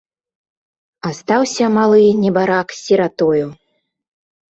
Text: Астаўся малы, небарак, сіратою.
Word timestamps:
Астаўся 1.09 1.65
малы, 1.75 2.01
небарак, 2.21 2.67
сіратою. 2.79 3.45